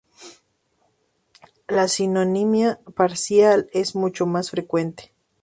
[1.67, 5.13] La sinonimia parcial es mucho más frecuente.